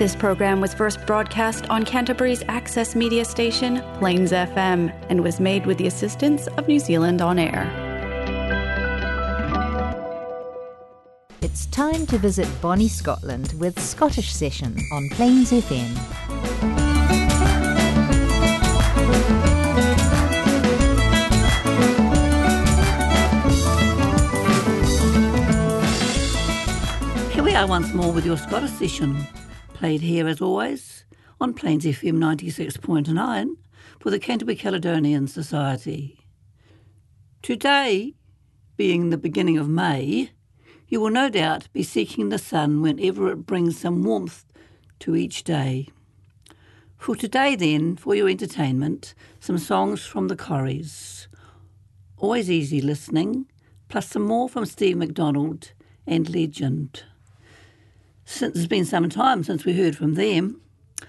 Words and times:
This 0.00 0.16
program 0.16 0.62
was 0.62 0.72
first 0.72 1.04
broadcast 1.04 1.68
on 1.68 1.84
Canterbury's 1.84 2.42
access 2.48 2.96
media 2.96 3.22
station, 3.22 3.82
Plains 3.98 4.32
FM, 4.32 4.90
and 5.10 5.22
was 5.22 5.40
made 5.40 5.66
with 5.66 5.76
the 5.76 5.86
assistance 5.88 6.46
of 6.56 6.66
New 6.66 6.78
Zealand 6.78 7.20
On 7.20 7.38
Air. 7.38 7.68
It's 11.42 11.66
time 11.66 12.06
to 12.06 12.16
visit 12.16 12.48
Bonnie, 12.62 12.88
Scotland 12.88 13.52
with 13.58 13.78
Scottish 13.78 14.32
Session 14.32 14.78
on 14.90 15.10
Plains 15.10 15.52
FM. 15.52 15.90
Here 27.32 27.44
we 27.44 27.54
are 27.54 27.66
once 27.66 27.92
more 27.92 28.10
with 28.10 28.24
your 28.24 28.38
Scottish 28.38 28.70
session, 28.70 29.26
played 29.80 30.02
here 30.02 30.28
as 30.28 30.42
always 30.42 31.06
on 31.40 31.54
Plains 31.54 31.86
FM 31.86 32.18
96.9 32.18 33.54
for 33.98 34.10
the 34.10 34.18
Canterbury 34.18 34.54
Caledonian 34.54 35.26
Society. 35.26 36.18
Today, 37.40 38.12
being 38.76 39.08
the 39.08 39.16
beginning 39.16 39.56
of 39.56 39.70
May, 39.70 40.32
you 40.86 41.00
will 41.00 41.08
no 41.08 41.30
doubt 41.30 41.72
be 41.72 41.82
seeking 41.82 42.28
the 42.28 42.36
sun 42.36 42.82
whenever 42.82 43.32
it 43.32 43.46
brings 43.46 43.80
some 43.80 44.02
warmth 44.02 44.44
to 44.98 45.16
each 45.16 45.44
day. 45.44 45.88
For 46.98 47.16
today, 47.16 47.56
then, 47.56 47.96
for 47.96 48.14
your 48.14 48.28
entertainment, 48.28 49.14
some 49.40 49.56
songs 49.56 50.04
from 50.04 50.28
the 50.28 50.36
Corries. 50.36 51.26
Always 52.18 52.50
easy 52.50 52.82
listening, 52.82 53.46
plus 53.88 54.10
some 54.10 54.24
more 54.24 54.46
from 54.46 54.66
Steve 54.66 54.98
McDonald 54.98 55.72
and 56.06 56.28
Legend 56.28 57.04
since 58.30 58.56
it's 58.56 58.66
been 58.66 58.84
some 58.84 59.08
time 59.08 59.42
since 59.42 59.64
we 59.64 59.76
heard 59.76 59.96
from 59.96 60.14
them. 60.14 60.60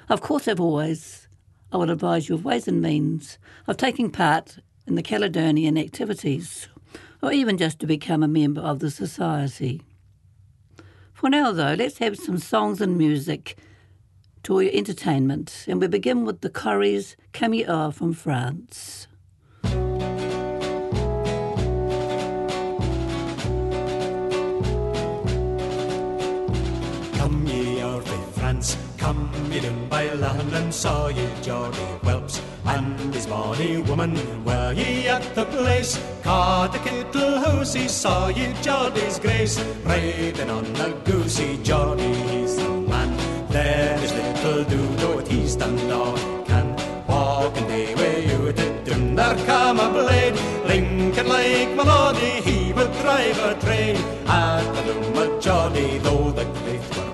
Of 0.09 0.21
course, 0.21 0.47
I've 0.47 0.59
always, 0.59 1.27
I 1.71 1.77
would 1.77 1.89
advise 1.89 2.27
you 2.27 2.35
of 2.35 2.43
ways 2.43 2.67
and 2.67 2.81
means 2.81 3.37
of 3.67 3.77
taking 3.77 4.09
part 4.09 4.57
in 4.87 4.95
the 4.95 5.03
Caledonian 5.03 5.77
activities, 5.77 6.67
or 7.21 7.31
even 7.31 7.57
just 7.57 7.79
to 7.79 7.87
become 7.87 8.23
a 8.23 8.27
member 8.27 8.61
of 8.61 8.79
the 8.79 8.89
society. 8.89 9.81
For 11.13 11.29
now, 11.29 11.51
though, 11.51 11.75
let's 11.75 11.99
have 11.99 12.17
some 12.17 12.39
songs 12.39 12.81
and 12.81 12.97
music 12.97 13.55
to 14.43 14.59
your 14.59 14.73
entertainment, 14.73 15.65
and 15.67 15.79
we 15.79 15.87
begin 15.87 16.25
with 16.25 16.41
the 16.41 16.49
Corries 16.49 17.15
Camille 17.31 17.91
from 17.91 18.13
France. 18.13 19.07
Come 29.01 29.31
ye 29.51 29.59
down 29.59 29.89
by 29.89 30.03
and 30.03 30.73
saw 30.73 31.07
ye 31.07 31.27
Geordie 31.41 31.91
whelps 32.03 32.39
and 32.65 33.13
his 33.13 33.25
bonny 33.25 33.81
woman. 33.89 34.13
Were 34.45 34.73
ye 34.73 35.07
at 35.07 35.23
the 35.33 35.45
place? 35.45 35.99
Caught 36.21 36.73
the 36.73 36.79
kittle 36.79 37.35
housey, 37.43 37.89
saw 37.89 38.27
ye 38.27 38.53
Geordie's 38.61 39.17
grace. 39.17 39.59
Riding 39.83 40.51
on 40.51 40.65
the 40.73 40.89
goosey, 41.03 41.57
Geordie, 41.63 42.13
he's 42.31 42.55
the 42.57 42.69
man. 42.91 43.09
There 43.49 43.97
is 44.05 44.13
little 44.13 44.63
do 44.65 44.81
what 45.07 45.27
he's 45.27 45.55
done 45.55 45.91
all 45.91 46.15
he 46.15 46.43
can. 46.45 46.67
Walking 47.07 47.67
day 47.67 47.95
way 47.95 48.17
you 48.29 48.53
did 48.53 48.83
down 48.85 49.15
there 49.15 49.45
come 49.47 49.79
a 49.79 49.89
blade. 49.89 50.35
Lincoln 50.71 51.27
like 51.27 51.71
Maloney, 51.75 52.41
he 52.47 52.71
would 52.73 52.91
drive 53.01 53.39
a 53.49 53.59
train. 53.65 53.95
At 54.27 54.65
the 54.75 54.93
loom 54.93 55.17
of 55.23 55.41
Geordie, 55.41 55.97
though 55.97 56.31
the 56.31 56.45
cliff 56.59 56.97
were 56.97 57.10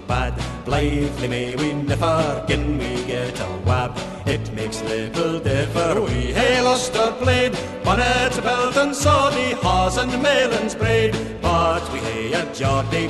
Blithely 0.68 1.30
may 1.30 1.56
we 1.56 1.72
never 1.72 2.44
gin 2.46 2.78
we 2.78 3.02
get 3.06 3.40
a 3.40 3.48
wab. 3.66 3.98
It 4.26 4.52
makes 4.54 4.82
little 4.82 5.40
differ, 5.40 6.02
we 6.02 6.34
hae 6.34 6.62
lost 6.62 6.94
our 6.98 7.14
blade. 7.14 7.58
Bonnet, 7.86 8.36
belt 8.44 8.76
and 8.76 8.94
soddy, 8.94 9.54
hawse 9.64 9.96
and 9.96 10.12
melons 10.22 10.76
braid. 10.76 11.16
But 11.42 11.90
we 11.94 12.00
hae 12.00 12.34
a 12.34 12.54
Geordie 12.54 13.10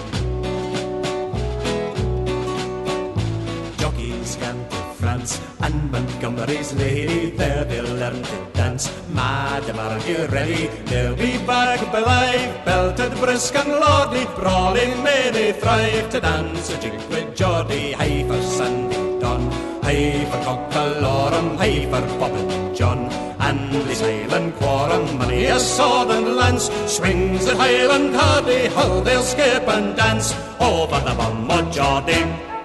jockeys 3.77 4.35
can 4.35 4.57
to 4.69 4.75
France 4.99 5.41
and 5.61 5.91
Montgomery's 6.19 6.73
lady 6.73 7.29
there 7.29 7.63
they'll 7.65 7.93
learn 7.95 8.23
to 8.23 8.47
dance. 8.53 8.91
Madam, 9.13 9.77
are 9.77 9.99
you 9.99 10.25
ready? 10.27 10.65
They'll 10.85 11.15
be 11.15 11.37
back 11.45 11.79
alive, 11.93 12.65
belted 12.65 13.11
brisk 13.19 13.53
and 13.55 13.69
lordly, 13.69 14.25
brawling 14.35 15.03
may 15.03 15.29
they 15.29 15.53
thrive 15.53 16.09
to 16.09 16.19
dance 16.19 16.71
a 16.71 16.81
jig 16.81 16.99
with 17.11 17.35
Geordie. 17.35 17.91
High 17.91 18.23
for 18.27 18.41
Sandy 18.41 18.95
Don, 19.19 19.51
high 19.83 20.25
for 20.31 20.41
Cockalorum, 20.47 21.55
high 21.57 21.85
for 21.85 22.01
Bob 22.17 22.33
and 22.33 22.75
John. 22.75 22.99
And 23.39 23.71
this 23.85 24.01
Highland 24.01 24.55
quorum, 24.55 25.19
many 25.19 25.45
a 25.45 25.59
sword 25.59 26.09
and 26.09 26.35
lance 26.35 26.67
swings 26.87 27.47
at 27.47 27.57
Highland 27.57 28.15
hardy, 28.15 28.65
how 28.69 29.01
they'll 29.01 29.21
skip 29.21 29.67
and 29.67 29.95
dance 29.95 30.33
over 30.59 30.99
the 30.99 31.13
bum 31.13 31.51
of 31.51 31.71
Geordie. 31.71 32.56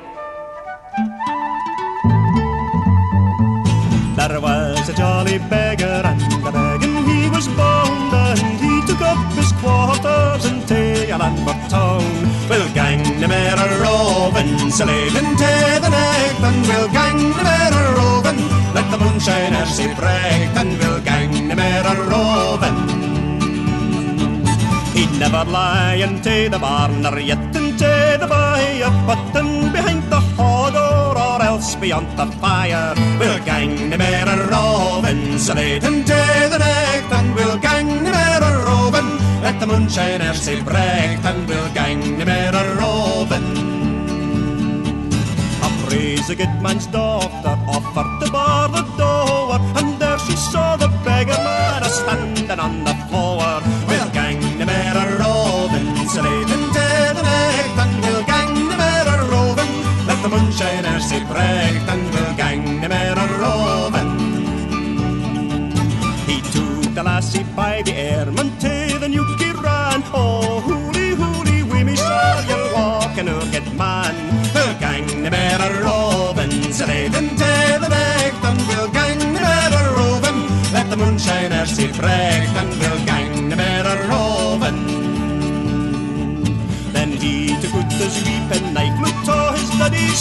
Tayalandbur 11.22 11.68
town. 11.70 12.02
We'll 12.50 12.72
gang 12.74 13.20
the 13.20 13.28
mare 13.28 13.54
a 13.54 13.66
roving, 13.80 14.70
slaving 14.70 15.36
to 15.42 15.52
the 15.82 15.88
neck, 15.88 16.36
and 16.48 16.66
we'll 16.66 16.88
gang 16.88 17.18
the 17.38 17.44
mare 17.48 17.76
a 17.80 17.82
roving. 17.98 18.40
Let 18.74 18.90
the 18.90 18.98
moonshine 18.98 19.66
see 19.66 19.94
break, 19.94 20.50
and 20.60 20.76
we'll 20.80 21.00
gang 21.00 21.48
the 21.48 21.54
mare 21.54 21.86
a 21.86 21.94
roving. 22.10 22.78
He'd 24.94 25.12
never 25.18 25.44
lie 25.44 25.94
into 26.06 26.48
the 26.50 26.58
barn 26.58 27.06
or 27.06 27.18
yet 27.20 27.54
into 27.54 28.18
the 28.20 28.26
byre, 28.28 28.90
but 29.06 29.22
then 29.32 29.72
behind 29.72 30.02
the 30.10 30.20
hodder 30.36 31.18
or 31.18 31.40
else 31.42 31.76
beyond 31.76 32.18
the 32.18 32.26
fire. 32.42 32.94
We'll 33.18 33.42
gang 33.44 33.90
the 33.90 33.96
mare 33.96 34.28
a 34.28 34.36
roving, 34.50 35.38
salute 35.38 35.84
into 35.84 36.20
the 36.52 36.58
neck, 36.58 37.04
and 37.12 37.34
we'll 37.34 37.58
gang 37.58 37.81
Let 39.42 39.58
the 39.58 39.66
moonshine 39.66 40.22
see 40.34 40.62
break, 40.62 41.18
and 41.24 41.48
we'll 41.48 41.68
gang 41.74 42.16
the 42.16 42.24
mare 42.24 42.54
a 42.54 42.64
roving. 42.78 43.48
A 45.66 45.68
praise 45.82 46.30
a 46.30 46.36
good 46.36 46.62
man's 46.62 46.86
daughter 46.86 47.54
offered 47.66 48.12
to 48.20 48.30
bar 48.30 48.68
the 48.68 48.84
door, 48.96 49.58
and 49.78 49.98
there 50.00 50.18
she 50.20 50.36
saw 50.36 50.76
the 50.76 50.86
beggar 51.04 51.42
man 51.42 51.82
standing 51.82 52.60
on 52.60 52.84
the 52.84 52.94
floor. 53.08 53.60
We'll 53.88 54.10
gang 54.10 54.40
the 54.58 54.64
mare 54.64 54.96
a 55.02 55.06
roving, 55.18 55.90
salute 56.06 56.50
into 56.56 56.86
the 57.18 57.22
neck, 57.22 57.66
and 57.82 57.94
we'll 58.04 58.24
gang 58.24 58.54
the 58.70 58.76
mare 58.76 59.08
a 59.14 59.16
roving. 59.32 59.72
Let 60.06 60.22
the 60.22 60.28
moonshine 60.28 61.00
see 61.00 61.24
break, 61.24 61.82
and 61.92 62.04
we'll 62.14 62.34
gang 62.36 62.80
the 62.80 62.88
mare 62.88 63.18
a 63.18 63.26
roving. 63.42 64.10
He 66.28 66.40
took 66.54 66.94
the 66.94 67.02
lassie 67.02 67.42
by 67.56 67.82
the 67.82 67.92
to 68.60 68.71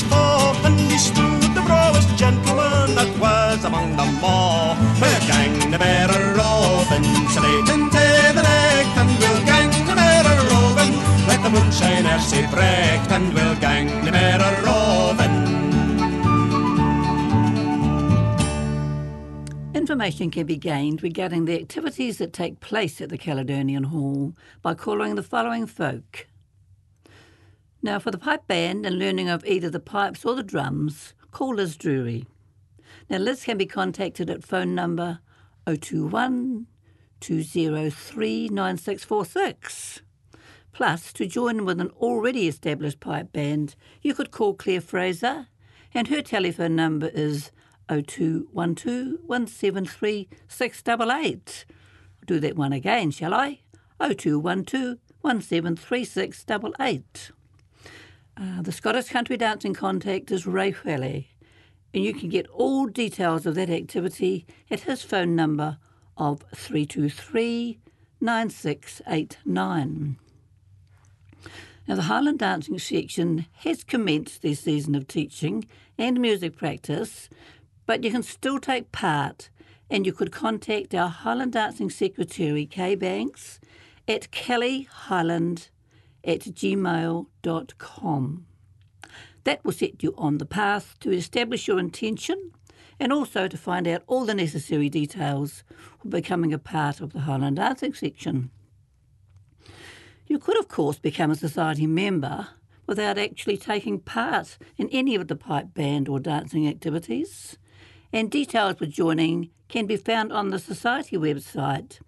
his 0.04 0.66
and 0.66 0.80
he 0.80 0.98
stood 0.98 1.56
the 1.56 1.62
brawest 1.62 2.16
gentleman 2.18 2.96
that 2.96 3.12
was 3.20 3.64
among 3.64 3.96
them 3.96 4.24
all. 4.24 4.76
We'll 5.00 5.20
gang 5.28 5.72
the 5.72 5.78
a 5.78 6.34
roving, 6.38 7.03
salute 7.30 7.70
into 7.70 8.06
the 8.36 8.44
neck, 8.44 8.88
and 8.98 9.09
we'll 9.20 9.46
gang 9.46 9.70
the 9.86 9.96
mare 9.96 10.26
a. 10.26 10.38
Let 11.28 11.44
the 11.44 11.50
moonshine 11.50 12.20
see 12.20 12.46
break, 12.48 13.02
and 13.12 13.34
we'll 13.34 13.56
gang 13.59 14.06
the 14.06 14.12
mare 14.12 14.42
a. 14.42 14.52
Information 19.74 20.30
can 20.32 20.46
be 20.46 20.58
gained 20.58 21.02
regarding 21.02 21.46
the 21.46 21.59
activities 21.59 22.18
that 22.20 22.34
take 22.34 22.59
place 22.59 23.02
at 23.02 23.09
the 23.09 23.18
Caledonian 23.18 23.86
Hall 23.86 24.34
by 24.62 24.74
calling 24.74 25.16
the 25.16 25.24
following 25.24 25.66
folk. 25.66 26.28
Now, 27.84 27.98
for 27.98 28.12
the 28.12 28.18
pipe 28.18 28.46
band 28.48 28.86
and 28.86 29.00
learning 29.00 29.28
of 29.28 29.44
either 29.46 29.70
the 29.70 29.80
pipes 29.80 30.24
or 30.24 30.36
the 30.36 30.44
drums, 30.44 31.14
call 31.32 31.56
Liz 31.56 31.76
Drury. 31.76 32.28
Now, 33.10 33.18
Liz 33.18 33.44
can 33.44 33.58
be 33.58 33.66
contacted 33.66 34.30
at 34.30 34.44
phone 34.44 34.76
number 34.76 35.20
021 35.66 36.68
203 37.20 38.50
9646. 38.50 40.02
Plus, 40.74 41.14
to 41.14 41.26
join 41.26 41.66
with 41.66 41.82
an 41.82 41.90
already 42.00 42.48
established 42.48 43.00
pipe 43.00 43.34
band, 43.34 43.76
you 44.02 44.14
could 44.14 44.32
call 44.32 44.54
Claire 44.54 44.82
Fraser 44.82 45.48
and 45.94 46.08
her 46.08 46.22
telephone 46.22 46.76
number 46.76 47.08
is 47.08 47.52
0212 47.90 49.18
173 49.24 50.30
688. 50.48 51.66
I'll 51.68 52.26
do 52.26 52.40
that 52.40 52.56
one 52.56 52.74
again, 52.74 53.12
shall 53.12 53.34
I? 53.34 53.60
0212 54.00 54.98
173 55.22 56.06
688. 56.06 57.32
Uh, 58.41 58.59
the 58.59 58.72
Scottish 58.72 59.09
Country 59.09 59.38
Dancing 59.38 59.76
contact 59.76 60.32
is 60.32 60.47
Ray 60.47 60.72
Whele, 60.72 61.28
and 61.93 62.03
you 62.03 62.11
can 62.11 62.28
get 62.28 62.47
all 62.47 62.88
details 62.88 63.46
of 63.46 63.53
that 63.53 63.70
activity 63.70 64.47
at 64.72 64.79
his 64.79 65.03
phone 65.03 65.35
number 65.35 65.78
of 66.17 66.43
323 66.55 67.78
9689. 68.20 70.17
Now, 71.88 71.96
the 71.96 72.02
Highland 72.03 72.40
Dancing 72.40 72.79
section 72.79 73.46
has 73.58 73.84
commenced 73.84 74.41
their 74.41 74.55
season 74.55 74.96
of 74.96 75.08
teaching 75.08 75.67
and 75.99 76.20
music 76.20 76.58
practice, 76.58 77.29
but 77.85 78.03
you 78.03 78.09
can 78.09 78.23
still 78.23 78.59
take 78.59 78.91
part 78.91 79.52
and 79.87 80.03
you 80.03 80.14
could 80.14 80.32
contact 80.32 80.96
our 80.96 81.09
Highland 81.09 81.53
Dancing 81.53 81.91
Secretary, 81.91 82.66
Kay 82.66 82.96
Banks, 82.96 83.59
at 84.08 84.32
kellyhighland 84.32 85.67
at 86.23 86.41
gmail.com. 86.41 87.26
That 89.44 89.66
will 89.66 89.72
set 89.72 90.03
you 90.03 90.14
on 90.18 90.38
the 90.38 90.46
path 90.46 90.96
to 91.00 91.12
establish 91.12 91.68
your 91.68 91.79
intention 91.79 92.52
and 93.00 93.12
also 93.12 93.47
to 93.47 93.58
find 93.58 93.88
out 93.88 94.03
all 94.06 94.26
the 94.26 94.35
necessary 94.35 94.88
details 94.88 95.64
for 96.00 96.08
becoming 96.08 96.53
a 96.53 96.59
part 96.59 97.02
of 97.02 97.14
the 97.14 97.22
Highland 97.22 97.56
Dancing 97.56 97.94
section. 97.94 98.52
You 100.28 100.38
could, 100.38 100.59
of 100.59 100.68
course, 100.68 101.00
become 101.00 101.32
a 101.32 101.35
society 101.35 101.88
member 101.88 102.50
without 102.85 103.18
actually 103.18 103.58
taking 103.58 104.00
part 104.00 104.58
in 104.78 104.88
any 104.90 105.16
of 105.16 105.28
the 105.28 105.35
pipe 105.35 105.73
band 105.73 106.08
or 106.08 106.20
dancing 106.20 106.68
activities, 106.68 107.58
and 108.14 108.29
details 108.29 108.76
for 108.78 108.85
joining 108.85 109.50
can 109.68 109.85
be 109.85 109.96
found 109.97 110.32
on 110.32 110.50
the 110.50 110.59
Society 110.59 111.18
website, 111.18 112.00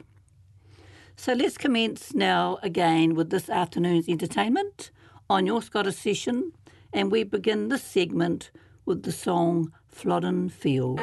So 1.15 1.33
let's 1.33 1.57
commence 1.57 2.13
now 2.13 2.59
again 2.61 3.15
with 3.15 3.31
this 3.31 3.49
afternoon's 3.49 4.07
entertainment 4.07 4.91
on 5.29 5.45
your 5.47 5.61
Scottish 5.63 5.95
session, 5.95 6.51
and 6.93 7.11
we 7.11 7.23
begin 7.23 7.69
this 7.69 7.83
segment 7.83 8.51
with 8.85 9.01
the 9.03 9.11
song 9.11 9.73
Flodden 9.87 10.49
Field. 10.49 10.99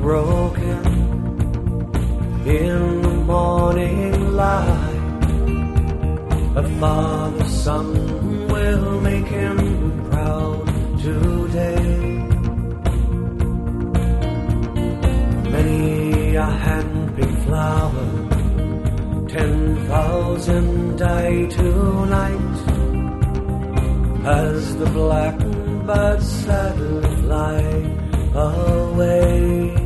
Broken 0.00 0.82
in 2.46 3.02
the 3.02 3.14
morning 3.32 4.32
light. 4.32 4.96
A 6.56 6.62
father's 6.80 7.62
son 7.62 7.86
will 8.48 9.00
make 9.02 9.26
him 9.26 9.58
proud 10.10 10.66
today. 10.98 11.82
Many 15.50 16.34
a 16.36 16.46
hand-picked 16.46 17.42
flower, 17.44 18.08
ten 19.28 19.86
thousand 19.86 20.98
die 20.98 21.46
tonight 21.46 22.56
as 24.24 24.76
the 24.76 24.86
blackbird 24.86 26.22
sadly 26.22 27.16
fly 27.22 27.62
away. 28.34 29.79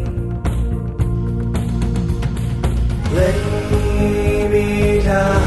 Lay 3.15 4.49
me 4.53 4.69
down 5.03 5.47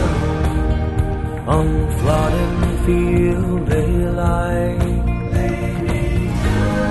on 1.55 1.67
Flodden 1.97 2.55
field 2.85 3.61
they 3.67 3.91
lie. 4.21 4.77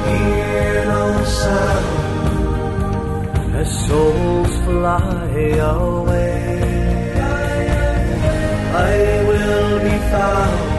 Hear 0.09 0.85
no 0.85 1.05
sound 1.25 1.97
as 3.57 3.71
souls 3.87 4.55
fly 4.65 5.41
away. 5.79 6.47
I 8.91 8.97
will 9.29 9.79
be 9.89 9.97
found 10.13 10.77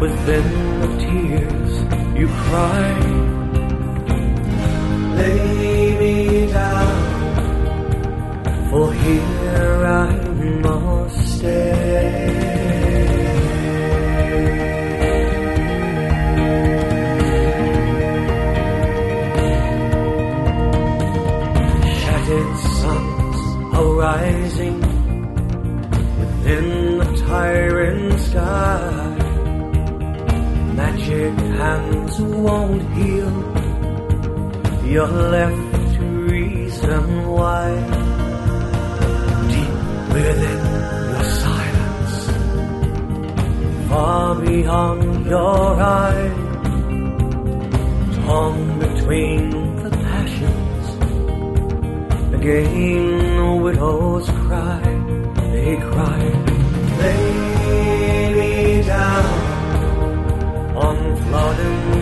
within 0.00 0.48
the 0.82 0.90
tears 1.04 1.72
you 2.18 2.28
cry. 2.44 2.90
Lay 5.16 5.81
for 8.72 8.90
here 8.90 9.84
I 9.84 10.12
must 10.64 11.36
stay. 11.36 12.08
Shattered 22.00 22.56
suns 22.78 23.40
are 23.76 23.92
rising 24.06 24.80
within 26.20 26.98
the 27.00 27.24
tyrant 27.26 28.20
sky 28.20 29.12
magic 30.80 31.34
hands 31.60 32.18
won't 32.22 32.82
heal. 32.94 33.34
You're 34.90 35.16
left 35.36 35.94
to 35.96 36.04
reason 36.32 37.28
why. 37.28 38.01
Within 40.12 40.60
your 41.12 41.24
silence, 41.42 42.16
far 43.88 44.34
beyond 44.34 45.26
your 45.26 45.80
eyes, 45.80 46.36
torn 48.16 48.78
between 48.78 49.50
the 49.82 49.90
passions. 49.90 50.86
Again, 52.34 53.36
the 53.36 53.56
widows 53.64 54.28
cry, 54.28 54.82
they 55.52 55.76
cry, 55.76 56.22
lay 57.00 58.34
me 58.38 58.82
down 58.82 59.26
on 60.76 60.96
Flodden 61.22 62.01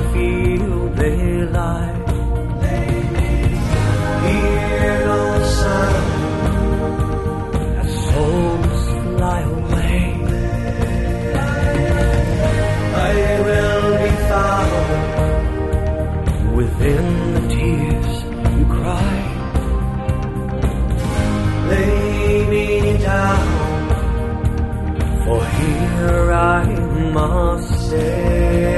here 26.01 26.33
I 26.33 26.65
must 27.13 27.93
lay 27.93 28.70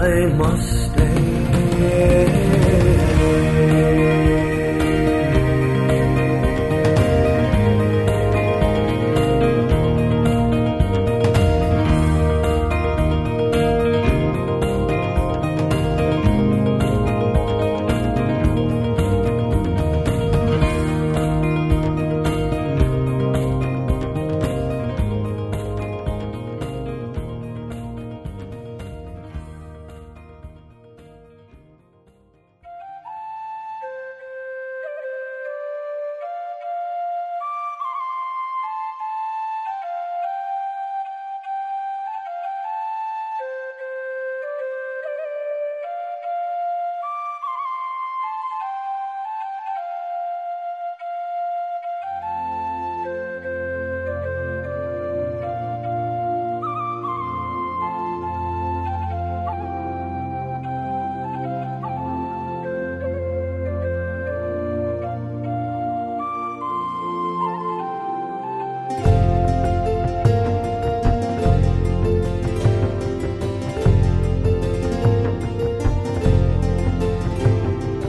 I 0.00 0.26
must 0.26 0.77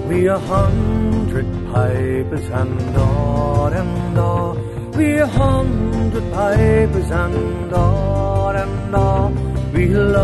We 0.10 0.26
a 0.26 0.40
hundred 0.40 1.46
pipers 1.72 2.50
and 2.50 2.98
all 2.98 3.68
and 3.68 4.18
all. 4.18 4.56
We 4.98 5.20
a 5.20 5.28
hundred 5.28 6.34
pipers 6.34 7.12
and 7.12 7.72
all 7.72 8.56
and 8.56 8.96
all. 8.96 9.30
We'll 9.72 10.18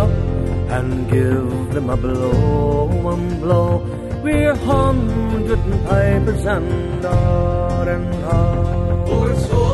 and 0.75 1.07
give 1.11 1.73
them 1.75 1.91
a 1.91 1.97
blow 1.97 3.11
and 3.13 3.39
blow. 3.39 3.77
We 4.23 4.45
a 4.45 4.55
hundred 4.55 5.61
pipers 5.85 6.45
and 6.45 7.05
all 7.05 7.87
and 7.87 8.23
all. 8.23 9.05
Oh, 9.07 9.64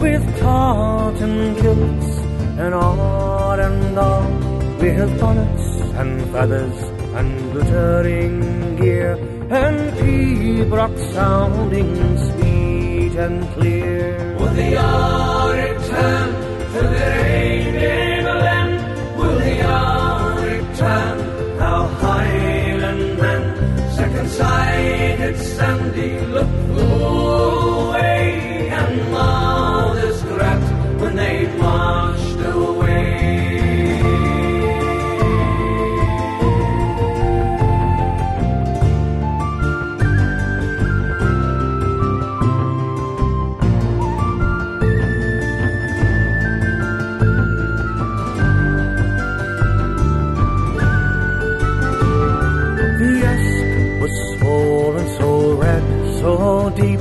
with 0.00 0.24
tartan 0.38 1.54
kilts 1.56 2.18
and 2.58 2.74
all 2.74 3.58
and 3.58 3.98
all. 3.98 4.30
With 4.80 5.20
bonnets 5.20 5.66
and 6.00 6.20
feathers 6.32 6.78
and 7.18 7.52
glittering 7.52 8.76
gear 8.76 9.14
and 9.50 9.78
pibroch 9.98 10.96
sounding 11.14 11.92
sweet 12.26 13.14
and 13.16 13.48
clear. 13.54 14.36
Will 14.38 14.54
the 14.54 14.76
hour 14.76 15.52
return 15.54 16.28
to 16.74 16.80
the 16.94 17.06
Raven 17.22 18.68
Will 19.16 19.38
the 19.38 19.54
hour 19.66 20.34
return? 20.52 21.16
Our 21.60 21.88
Highlandmen, 22.02 23.42
second 23.96 24.28
sighted 24.28 25.36
Sandy, 25.38 26.20
look 26.26 26.53
so 56.24 56.70
deep, 56.70 57.00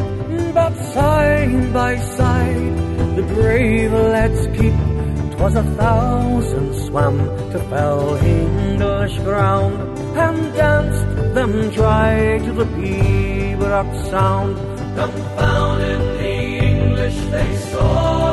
but 0.53 0.73
side 0.93 1.71
by 1.71 1.95
side 2.17 2.75
the 3.17 3.23
brave 3.33 3.93
lads 3.93 4.41
keep. 4.57 4.75
'Twas 5.31 5.55
a 5.63 5.65
thousand 5.81 6.69
swam 6.85 7.15
to 7.53 7.59
fell 7.69 8.03
English 8.17 9.15
ground 9.27 9.75
and 10.25 10.37
danced 10.59 11.07
them 11.37 11.51
dry 11.77 12.37
to 12.45 12.51
the 12.59 12.67
Pibroch 12.75 13.91
sound. 14.11 14.55
Confounded 14.99 16.01
the 16.21 16.37
English 16.71 17.19
they 17.33 17.51
saw, 17.71 18.32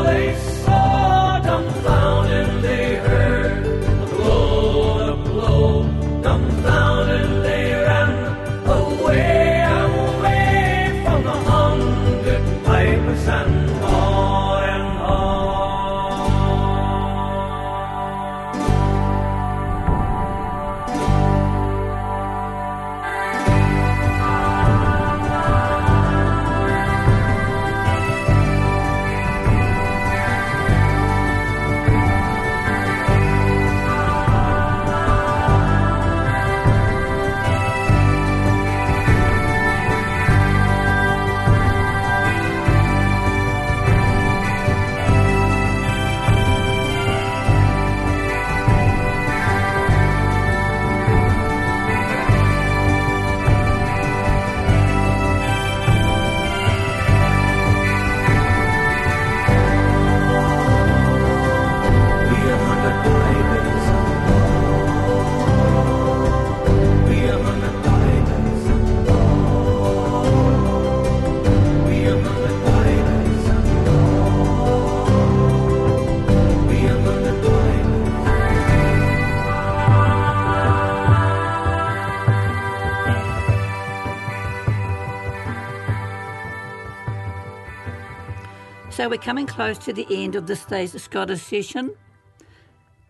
So 89.00 89.09
we're 89.09 89.16
coming 89.16 89.47
close 89.47 89.78
to 89.78 89.95
the 89.95 90.07
end 90.11 90.35
of 90.37 90.47
this 90.47 90.62
day's 90.66 91.02
Scottish 91.02 91.40
session, 91.40 91.97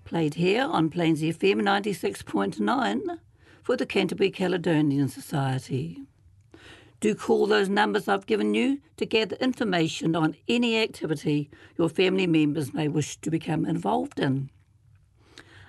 played 0.05 0.35
here 0.35 0.63
on 0.63 0.89
Plains 0.89 1.21
FM 1.21 1.63
96.9 1.63 3.19
for 3.65 3.77
the 3.77 3.87
Canterbury 3.87 4.31
Caledonian 4.31 5.09
Society. 5.09 5.99
Do 7.01 7.17
call 7.17 7.49
those 7.49 7.69
numbers 7.69 8.07
I've 8.07 8.27
given 8.27 8.55
you 8.55 8.81
to 8.99 9.05
gather 9.05 9.35
information 9.41 10.15
on 10.15 10.37
any 10.47 10.81
activity 10.81 11.51
your 11.77 11.89
family 11.89 12.29
members 12.29 12.73
may 12.73 12.87
wish 12.87 13.17
to 13.17 13.29
become 13.29 13.67
involved 13.67 14.21
in. 14.21 14.49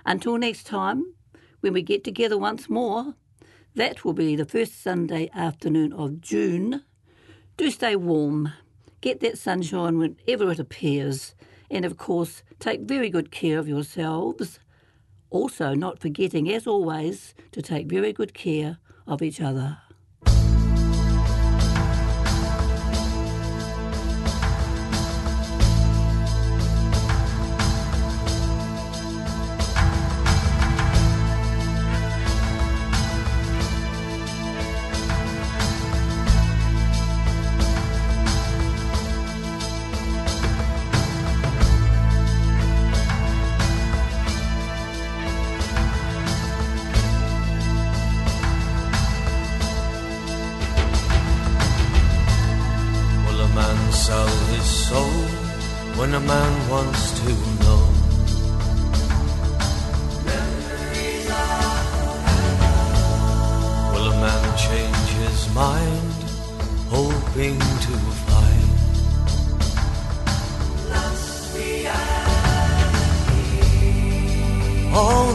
Until 0.05 0.37
next 0.37 0.67
time, 0.67 1.15
when 1.61 1.73
we 1.73 1.81
get 1.81 2.03
together 2.03 2.37
once 2.37 2.69
more, 2.69 3.15
that 3.73 4.05
will 4.05 4.13
be 4.13 4.35
the 4.35 4.45
first 4.45 4.83
Sunday 4.83 5.31
afternoon 5.33 5.91
of 5.91 6.21
June. 6.21 6.83
Do 7.57 7.71
stay 7.71 7.95
warm, 7.95 8.53
get 9.01 9.19
that 9.19 9.37
sunshine 9.37 9.97
whenever 9.97 10.51
it 10.51 10.59
appears, 10.59 11.35
and 11.69 11.85
of 11.85 11.97
course, 11.97 12.43
take 12.59 12.81
very 12.81 13.09
good 13.09 13.31
care 13.31 13.59
of 13.59 13.67
yourselves. 13.67 14.59
Also, 15.29 15.73
not 15.73 15.99
forgetting, 15.99 16.51
as 16.51 16.67
always, 16.67 17.33
to 17.51 17.61
take 17.61 17.87
very 17.87 18.13
good 18.13 18.33
care 18.33 18.77
of 19.07 19.21
each 19.21 19.41
other. 19.41 19.79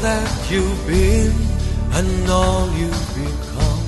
that 0.01 0.51
you've 0.51 0.87
been 0.87 1.33
and 1.93 2.31
all 2.31 2.71
you've 2.73 3.15
become. 3.15 3.83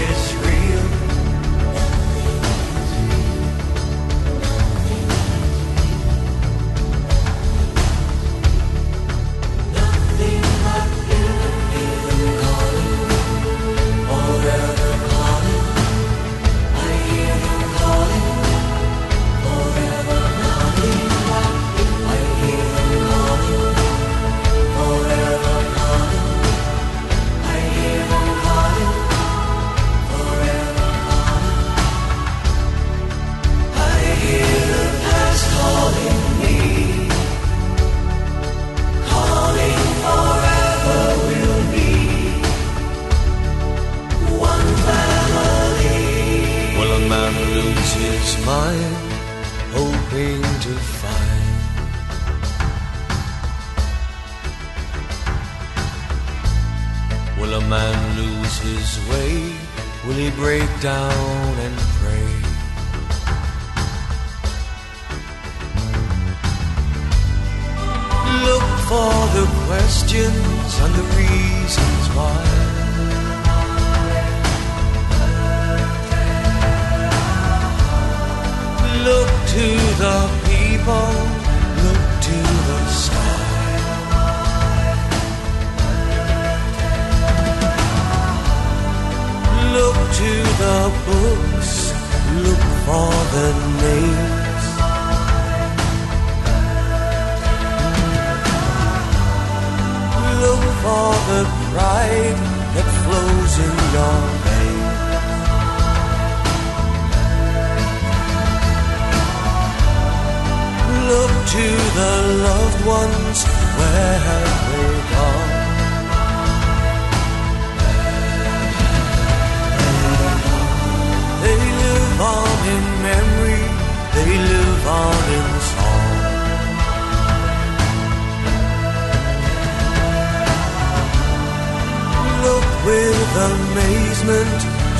amazement 133.49 134.59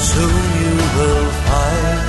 soon 0.10 0.44
you 0.62 0.74
will 0.98 1.28
find. 1.48 2.02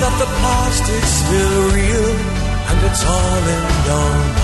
That 0.00 0.14
the 0.22 0.28
past 0.42 0.84
is 0.98 1.08
still 1.20 1.58
real 1.78 2.10
and 2.68 2.78
it's 2.88 3.02
all 3.04 3.42
in 3.56 3.64
your 3.88 4.10
mind. 4.34 4.43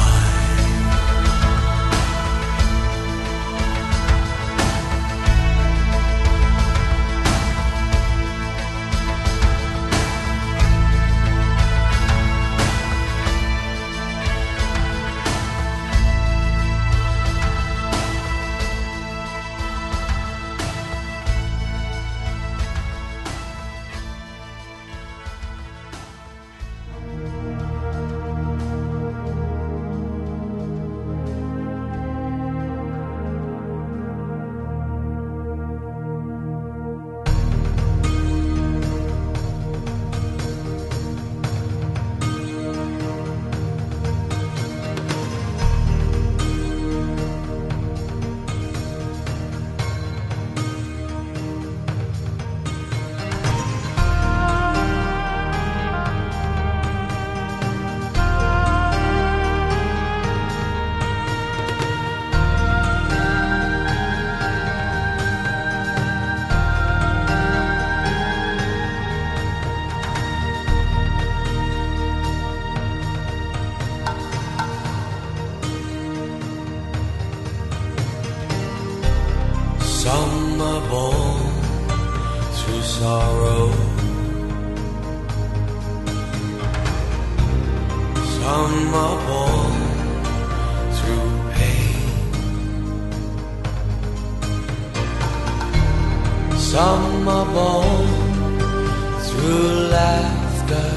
Sorrow. 83.00 83.66
Some 88.38 88.94
are 89.04 89.18
born 89.28 89.76
through 90.96 91.30
pain. 91.56 92.02
Some 96.72 97.28
are 97.36 97.48
born 97.58 98.08
through 99.26 99.70
laughter 99.96 100.90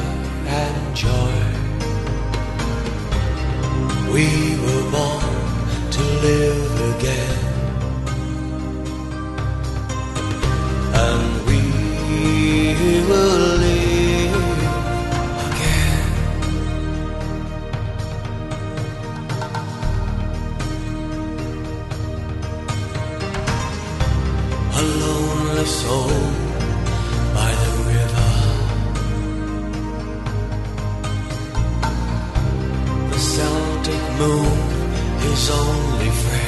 and 0.62 0.78
joy. 1.04 1.40
We 4.14 4.28
were 4.64 4.86
born 4.98 5.36
to 5.96 6.02
live 6.26 6.74
again. 6.96 7.44
and 10.96 11.46
we 11.48 11.63
Celtic 33.36 34.04
moon, 34.20 34.60
his 35.22 35.50
only 35.50 36.10
friend. 36.10 36.43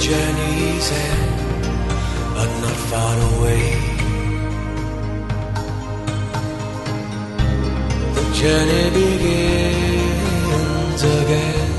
Journey's 0.00 0.92
end, 0.92 1.72
but 2.34 2.50
not 2.62 2.76
far 2.90 3.16
away. 3.32 3.66
The 8.16 8.24
journey 8.40 8.84
begins 9.26 11.02
again, 11.02 11.70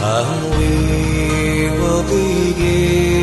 and 0.00 0.40
we 0.56 0.70
will 1.78 2.02
begin 2.02 3.13